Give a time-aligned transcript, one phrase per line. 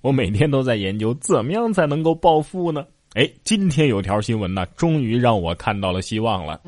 [0.00, 2.84] 我每天都在研究怎么样才能够暴富呢？
[3.14, 6.60] 哎，今天有条新闻呢，终于让我看到了希望了。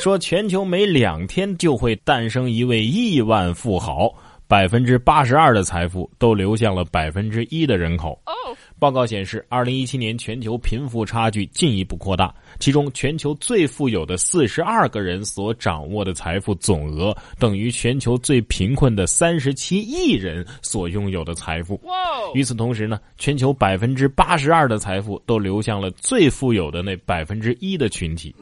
[0.00, 4.12] 说全球每两天就会诞生一位亿万富豪。
[4.48, 8.16] 百分之八十二的财富都流向了百分之一的人口。
[8.78, 21.80] 报告显示，二零一七年全球贫富差距进一步扩大，其中全球最富有的四十二个人所掌握的财富总额，等于全球最贫困的三十七亿人所拥有的财富。
[22.34, 28.34] 与此同时呢，全球百分之八十二的财富都流向了最富有的那百分之一的群体。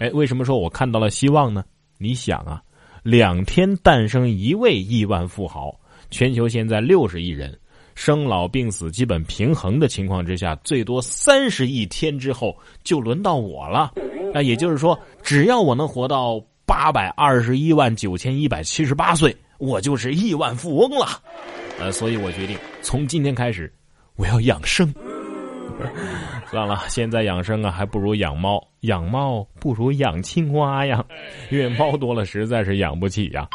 [0.00, 1.64] 哎，为什么说我看到了希望呢？
[1.98, 2.62] 你想啊。
[3.04, 5.74] 两天诞生一位亿万富豪，
[6.08, 7.58] 全球现在六十亿人，
[7.94, 13.92] 生老病死基本平衡的情况之下，最多三十亿天之后就轮到我了。
[14.32, 21.06] 那也就是说，只要我能活到八百二十一万九千一百七十八岁，我就是亿万富翁了。
[21.78, 23.72] 呃，所以我决定从今天开始，
[24.16, 24.92] 我要养生。
[26.50, 28.62] 算了，现在养生啊，还不如养猫。
[28.80, 31.04] 养猫不如养青蛙呀，
[31.50, 33.48] 因为猫多了实在是养不起呀。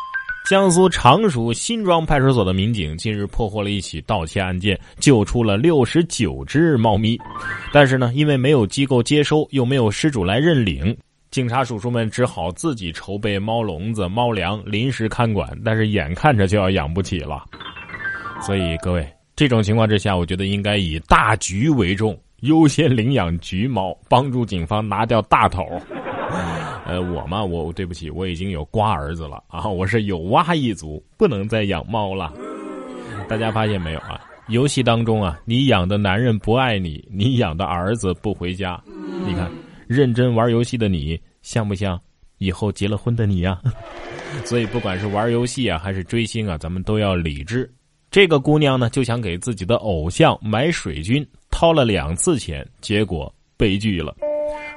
[0.49, 7.19] 江苏常熟新庄派出所的民警近日破获了一起盗窃案件，救出了六十九只猫咪。
[7.73, 10.95] 但是呢，因为没有机构接收，又没有失主来认领，
[11.31, 15.49] 警察叔叔们只好自己筹备猫笼子、猫粮，临时看管。
[15.65, 17.43] 但是眼看着就要养不起了，
[18.41, 19.05] 所以各位。
[19.35, 25.65] 这种情况之下，我觉得应该以大局为重，优先领养橘猫，帮助警方拿掉大头。
[26.87, 32.33] 呃，我嘛，我对不起，我已经有瓜儿子了啊，我是有蛙一族，不能再养猫了。
[33.27, 34.21] 大家发现没有啊？
[34.47, 38.81] 游戏当中啊，你养的男人不爱你，你养的儿子不回家。
[39.25, 39.51] 你看，
[39.85, 41.99] 认真玩游戏的你，像不像
[42.37, 43.59] 以后结了婚的你呀？
[44.45, 47.69] 所以，不管是玩游戏啊，还是追星啊，咱们都要理智。
[48.09, 54.15] 这个姑娘呢，就想给自己的偶像买水军，掏了两次钱，结果悲剧了。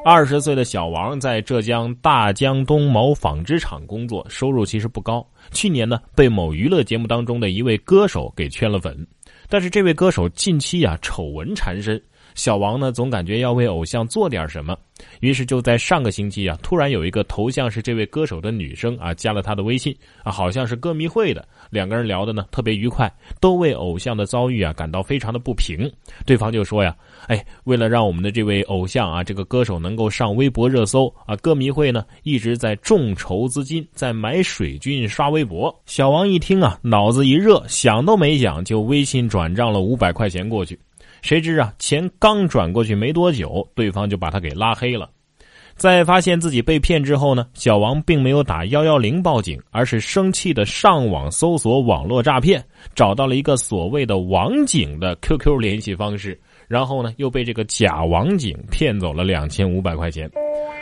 [0.03, 5.25] 二十岁的小王在浙江大江东某纺织厂工作，收入其实不高。
[5.53, 9.07] 去年呢，被某娱乐节目当中的一位歌手给圈了粉，
[9.49, 12.03] 但是这位歌手近期呀，丑闻缠身。
[12.35, 14.77] 小王呢，总感觉要为偶像做点什么，
[15.21, 25.91] 于是就在上个星期啊，突然有一个头像是这位歌手的女生啊，加了他的微信啊，好像是歌迷会的，两个人聊的呢特别愉快，都为偶像的遭遇啊感到非常的不平。
[26.25, 26.95] 对方就说呀，
[27.27, 35.75] 哎，为了让我们的这位偶像啊，这个歌手能够上微博热搜啊，歌迷会呢一直在众筹资金，在买水军刷微博。
[35.87, 40.79] 小王一听啊，脑子一热，想都没想就微信转账了五百块钱过去。
[41.23, 45.09] 谁知啊，钱刚转过去没多久，对方就把他给拉黑了。
[45.77, 52.63] 在发现自己被骗之后呢，小王并没有打幺幺零报警，而是生气的上网搜索网络诈骗，
[52.95, 56.39] 找到了一个所谓的网警的 QQ 联系方式，
[56.69, 60.31] 然后呢，又被这个假网警骗走了两千五百块钱。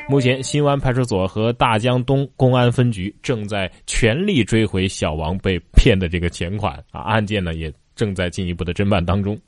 [0.08, 9.38] 目前，新湾派出所和大江东公安分局正在全力追回小王被骗的这个钱款啊，案件呢也正在进一步的侦办当中。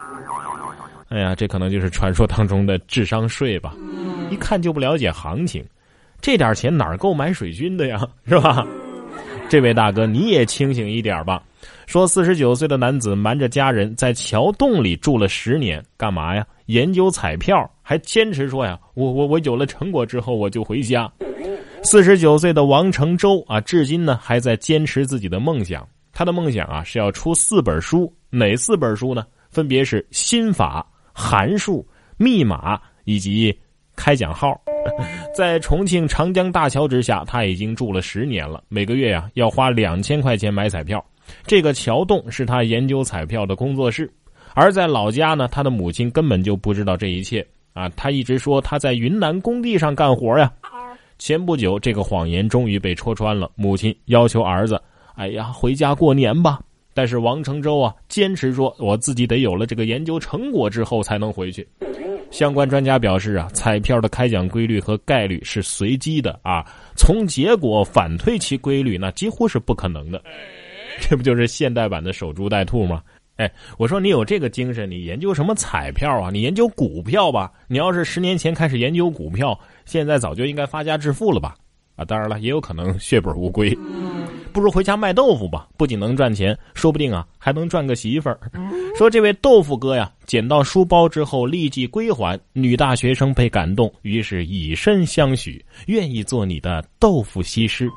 [1.10, 3.74] 哎呀，这可能就是传说当中的智商税吧？
[4.30, 5.64] 一看就不了解行情，
[6.20, 8.08] 这点钱哪够买水军的呀？
[8.26, 8.64] 是吧？
[9.48, 11.42] 这位大哥，你也清醒一点吧！
[11.88, 16.46] 说四十九岁的男子瞒着家人在桥洞里住了十年，干嘛呀？
[16.66, 21.10] 研究彩票，还坚持说呀，我我我有了成果之后我就回家。
[21.82, 25.84] 四十九岁的王成洲啊，至今呢还在坚持自己的梦想。
[26.12, 29.26] 他的梦想啊是要出四本书，哪四本书呢？
[29.50, 30.86] 分别是心法。
[31.20, 31.86] 函数、
[32.16, 33.54] 密码以及
[33.94, 34.58] 开奖号，
[35.36, 38.62] 在重庆长江大桥之下，他已经住了十年了。
[38.68, 41.04] 每个月呀，要花两千块钱买彩票。
[41.46, 44.10] 这个桥洞是他研究彩票的工作室。
[44.54, 47.88] 而在老家呢，他的母亲根本就不知道这一切啊。
[47.90, 50.50] 他一直说他在云南工地上干活呀。
[51.18, 53.50] 前不久，这个谎言终于被戳穿了。
[53.54, 54.80] 母亲要求儿子
[55.14, 56.58] ：“哎呀，回家过年吧。”
[57.00, 61.66] 但是王成洲啊，坚持说我自己得有了这个研究成果之后才能回去。
[62.30, 66.62] 相关专家表示啊，彩票的开奖规律和概率是随机的啊，
[66.94, 70.22] 从结果反推其规律，那几乎是不可能的。
[71.00, 73.00] 这不就是现代版的守株待兔吗？
[73.36, 76.28] 哎，我说你有这个精神，你研究什么彩票啊？
[76.30, 77.50] 你研究股票吧。
[77.66, 81.54] 你要是十年前开始研究股票，现在早就应该发家致富了吧？
[81.96, 83.74] 啊，当然了，也有可能血本无归。
[84.52, 88.38] 不如回家卖豆腐吧，不仅能赚钱，说不定啊还能赚个媳妇儿。
[88.96, 97.88] 说这位豆腐哥呀，捡到书包之后立即归还，女大学生被感动，于是以身相许，愿意做你的豆腐西施。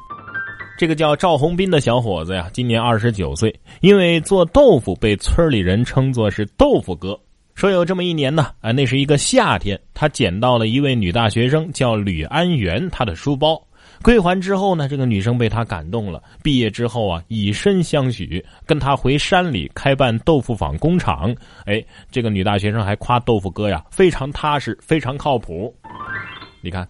[0.78, 7.20] 这个叫赵红斌的小伙子呀，今年二十九岁，因为做豆腐被村里人称作是豆腐哥。
[7.54, 13.62] 说有这么一年呢，啊，那是一个夏天，他捡到了一位女大学生叫吕安元她的书包，
[14.04, 21.34] 归还之后呢，这个女生被他感动了，毕业之后啊，以身相许，跟他回山里开办豆腐坊工厂。
[21.66, 25.74] 哎，这个女大学生还夸豆腐哥呀，非常踏实，非常靠谱。
[26.62, 26.88] 你看。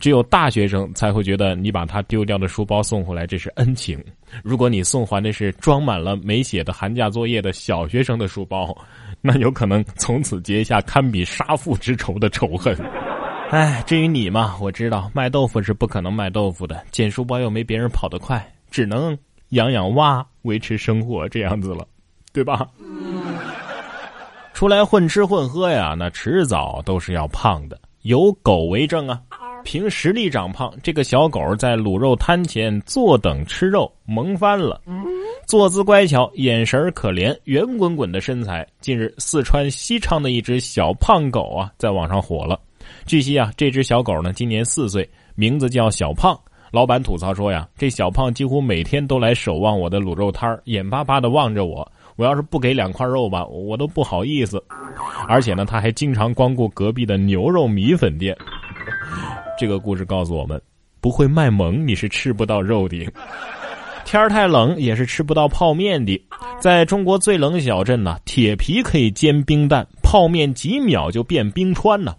[0.00, 4.02] 只有大学生才会觉得你把他丢掉的书包送回来，这是恩情。
[4.42, 8.76] 如果你送还的是装满了没写的寒假作业的小学生的书包，
[9.20, 12.76] 那有可能从此结下堪比杀父之仇的仇恨。
[13.52, 19.14] 哎，至于你嘛，我知道卖豆腐是不可能卖豆腐的，捡书包又没别人跑得快，只能
[19.50, 21.86] 养养蛙维持生活这样子了，
[22.32, 22.66] 对吧？
[24.54, 29.20] 出来混吃混喝呀，那迟早都是要胖的，有狗为证啊。
[29.64, 34.80] 凭实力长胖，这个小狗在卤肉摊前坐等吃肉，萌翻了。
[35.46, 38.66] 坐姿乖巧，眼神可怜，圆滚滚的身材。
[38.80, 42.58] 近日，四川西昌的一只小胖狗啊，在网上火了。
[43.06, 46.38] 据悉啊，这只小狗呢，今年四岁，名字叫小胖。
[46.70, 51.86] 老板吐槽说呀，这小胖几乎每天都来守望我的卤肉摊眼巴巴的望着我。
[52.16, 54.62] 我要是不给两块肉吧，我都不好意思。
[55.28, 58.36] 而且呢，他还经常光顾隔壁的牛肉米粉店。
[59.58, 60.60] 这个故事告诉我们，
[61.00, 63.06] 不会卖萌你是吃不到肉的。
[64.04, 66.20] 天儿太冷也是吃不到泡面的。
[66.60, 72.14] 在中国最冷小镇呢，铁皮可以煎冰蛋，泡面几秒就变冰川呢。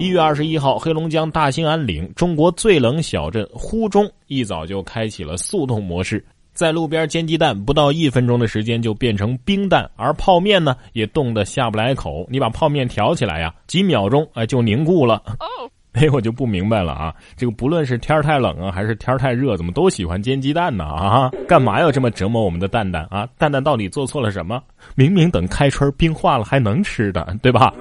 [0.00, 6.24] 一月二十一号，黑龙江大兴安岭中国最冷小镇呼中一早就开启了速冻模式，
[6.54, 12.26] 在路边煎鸡蛋，不到一分钟的时间就变成冰蛋，而泡面呢也冻得下不来口。
[12.30, 15.22] 你把泡面挑起来呀，几秒钟哎就凝固了。
[15.92, 17.14] 哎，我就不明白了啊！
[17.36, 20.84] 这个不论是天太冷啊，还是天太热，怎么都喜欢煎鸡蛋呢？
[20.84, 23.28] 啊，干嘛要这么折磨我们的蛋蛋啊？
[23.36, 24.62] 蛋蛋到底做错了什么？
[24.94, 27.74] 明明等开春冰化了还能吃的，对吧？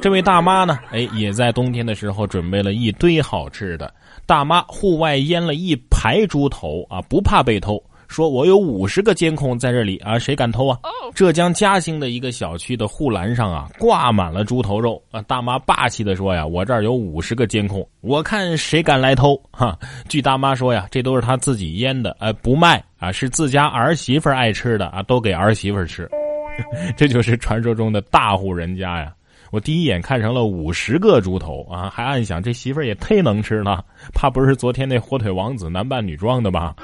[0.00, 0.78] 这位大妈呢？
[0.92, 3.92] 哎，也在冬天的时候准备了一堆好吃的。
[4.26, 7.82] 大妈户外腌了一排猪头啊，不怕被偷。
[8.06, 10.78] 说我有五十个监控在这里啊，谁敢偷啊？
[11.14, 15.20] 浙江嘉兴的一个小区的护栏上啊，挂满了猪头肉啊！
[15.22, 19.76] 大妈霸气的说呀：“我这儿有五十个监控，我看谁敢来偷！”哈，
[20.08, 26.08] 据大妈说呀，这都是她自己腌的，哎，不卖啊，是自家儿媳妇爱吃的啊，都给儿媳妇吃。
[26.96, 29.12] 这就是传说中的大户人家呀！
[29.50, 36.74] 我第一眼看成了五十个猪头啊，还暗想这媳妇儿也忒能吃了，怕不是昨天那火腿王子男扮女装的吧？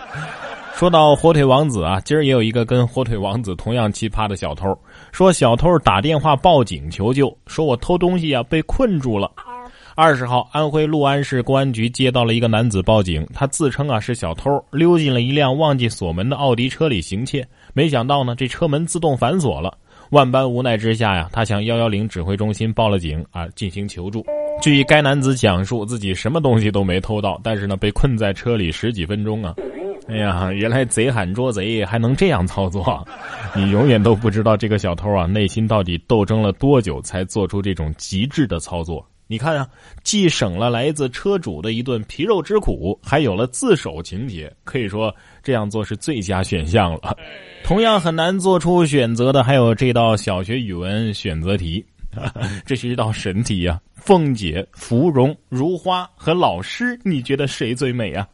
[0.75, 4.77] 说到火腿王子啊，今儿也有一个跟火腿王子同样奇葩的小偷。
[5.13, 9.31] 说小偷打电话报警求救，说我偷东西啊被困住了。
[9.95, 17.47] 二十号，安徽六安市公安局接到了一个男子报警，他自称啊是小偷，溜进了一辆忘记锁门的奥迪车里行窃。
[17.73, 19.79] 没想到呢，这车门自动反锁了。
[20.15, 24.25] 万般无奈之下呀，他向幺幺零指挥中心报了警啊，进行求助。
[24.63, 29.57] 据该男子讲述，自己什么东西都没偷到，但是呢被困在车里十几分钟啊。
[30.07, 33.05] 哎呀，原来贼喊捉贼还能这样操作，
[33.57, 39.05] 你永远都不知道这个小偷啊内心到底斗争了多久才做出这种极致的操作。
[39.35, 39.69] 你看啊，
[40.05, 47.19] 既省了来自车主的一顿皮肉之苦，还有了自首情节，可以说这样做是最佳选项了。
[47.65, 51.85] 同样很难做出选择的还有这道小学语文选择题，
[52.65, 53.81] 这是一道神题呀！
[53.97, 58.25] 凤姐、芙蓉、如花和老师，你觉得谁最美啊？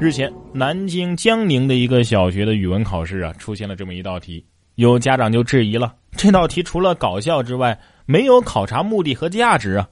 [0.00, 4.42] 日前，南京江宁的一个小学的语文考试啊，出现了这么一道题，
[4.76, 9.86] 有家长就质疑了：这道题除了搞笑之外，没有考察目的和价值啊。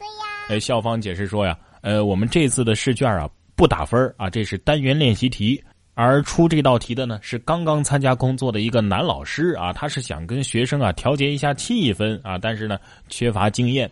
[0.49, 5.63] 哎，校方解释说呀，呃，我们这次的试卷啊不打分啊，这是单元练习题，
[5.95, 13.91] 而出这道题的呢是刚刚参加工作的一个男老师啊，他是想跟学生啊调节一下气氛啊，但是呢缺乏经验。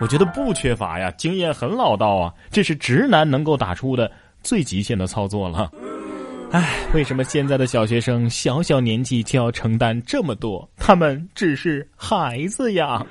[0.00, 4.10] 我觉得不缺乏呀，经验很老道啊，这是直男能够打出的。
[4.42, 5.70] 最极限的操作了，
[6.50, 10.68] 唉，为什么现在的小学生小小年纪就要承担这么多？
[10.76, 13.06] 他们只是孩子呀。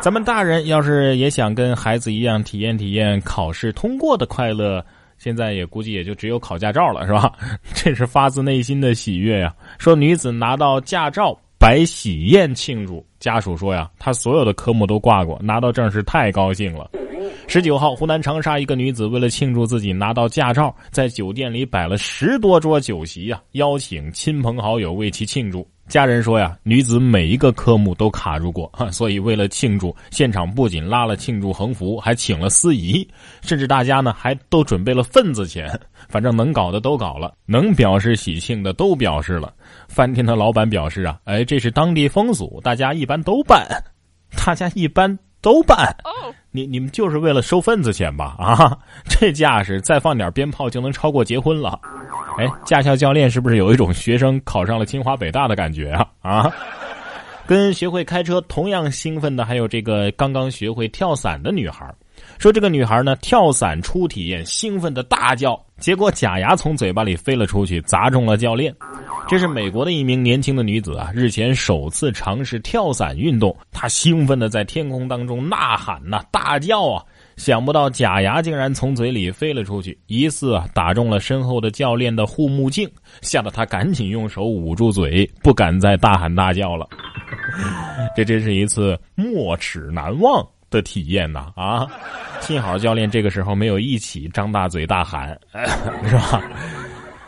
[0.00, 4.84] 咱们大人要是也想跟孩子一样体验体验考试通过的快乐，
[5.18, 7.32] 现在也估计也就只有考驾照了，是吧？
[7.74, 9.52] 这是发自内心的喜悦呀。
[9.78, 16.88] 说女子拿到驾照摆喜宴庆祝，家属说呀，她所有的科目都挂过，拿到证是太高兴了。
[17.48, 25.66] 十九号，湖南长沙一个女子为了庆祝自己拿到驾照，在酒店里摆了十多桌酒席啊，邀请亲朋好友为其庆祝。
[25.86, 33.08] 家人说呀，女子每一个科目都卡住过， 所以为了庆祝，现场不仅拉了庆祝横幅，还请了司仪，
[33.42, 35.80] 甚至大家呢还都准备了份子钱。
[36.08, 39.54] 反正能搞的都搞了，能表示喜庆的都表示了。
[39.88, 43.64] 饭店的老板表示啊，哎，这是当地风俗，大家一般都办，
[44.44, 45.16] 大家一般。
[45.46, 45.94] 都办，
[46.50, 48.34] 你你们就是为了收份子钱吧？
[48.36, 48.76] 啊，
[49.08, 51.78] 这架势再放点鞭炮就能超过结婚了。
[52.36, 56.04] 哎，驾校教练是不是有一种学生考上了清华北大的感觉啊？
[56.20, 56.52] 啊，
[57.46, 61.94] 跟学会开车同样兴奋的还有这个刚刚学会跳伞的女孩。
[62.38, 68.74] 说这个女孩呢，跳伞初体验，兴奋的大叫，结果假牙从嘴巴里飞了出去，砸中了教练。
[69.28, 77.02] 这是美国的一名年轻的女子啊，日前首次尝试跳伞运动，她兴奋的在天空当中呐喊呐，大叫啊，
[77.36, 82.88] 想不到假牙竟然从嘴里飞了出去，疑似啊打中了身后的教练的护目镜，
[83.20, 86.86] 吓得她赶紧用手捂住嘴，不敢再大喊大叫了。
[88.14, 90.46] 这真是一次没齿难忘。
[90.76, 91.86] 的体验呐啊！
[92.40, 95.38] 幸好教练这个时候没有一起张大嘴大喊，
[96.04, 96.42] 是吧？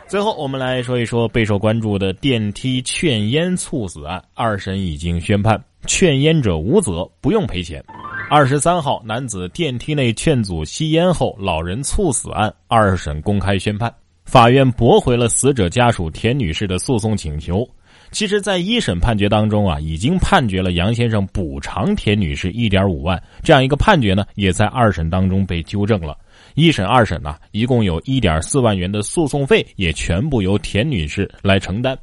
[0.07, 7.83] 最后我们来说一说备受关注的电梯劝烟猝死案，二审已经宣判，劝烟者无责，不用赔钱。
[8.29, 13.91] 二十三号，男子电梯内劝阻吸烟后老人猝死案，二审公开宣判，
[14.25, 17.67] 法院驳回了死者家属田女士的诉讼请求。
[18.11, 26.17] 其实，在一审判决当中啊，已经判决了杨先生补偿田女士一点五万，这样一个判决呢，也在二审当中被纠正了。
[26.55, 31.97] 一审、二审呢，一共有一点四万元的诉讼费，也全部由田女士来承担。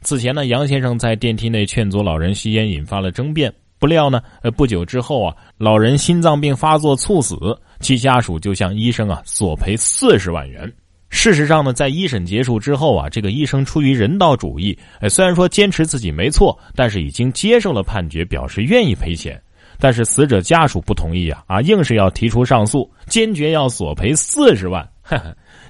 [0.00, 3.52] 此前呢，杨先生在电梯内劝阻老人吸烟，引发了争辩。
[3.78, 7.36] 不料呢，呃，不久之后啊，老人心脏病发作猝死，
[7.80, 10.72] 其家属就向医生啊索赔四十万元。
[11.14, 19.40] 事实上呢，在一审结束之后啊，这个医生出于人道主义，哎，虽然说坚持自己没错，但是已经接受了判决，表示愿意赔钱。
[19.78, 24.88] 但是死者家属不同意啊，啊，硬是要提出上诉，坚决要索赔四十万。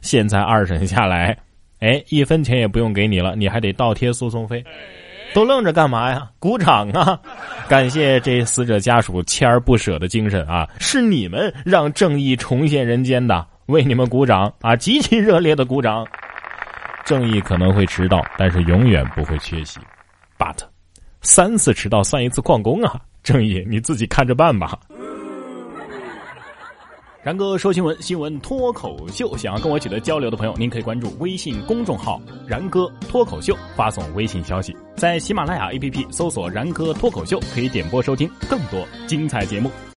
[0.01, 1.37] 现在二审下来，
[1.81, 4.65] 哎，一分钱也不用给你了，你还得倒贴诉讼费，
[5.35, 6.31] 都愣着干嘛呀？
[6.39, 7.19] 鼓掌啊！
[7.69, 10.69] 感谢这死者家属锲而不舍的精神啊！
[10.79, 13.47] 是你们让正义重现人间的。
[13.67, 14.75] 为你们鼓掌啊！
[14.77, 16.07] 极其热烈的鼓掌。
[17.05, 19.81] 正义可能会迟到，但是永远不会缺席。
[20.39, 20.59] But，
[21.21, 23.01] 三次迟到算一次旷工啊！
[23.23, 24.79] 正义你自己看着办吧。
[27.25, 29.37] 然哥说新闻，新闻脱口秀。
[29.37, 39.71] 想要跟我取得交流的朋友，您可以关注微信公众号“然哥脱口秀”，发送微信消息，在喜马拉雅 APP 搜索“然哥脱口秀”，可以点播收听更多精彩节目。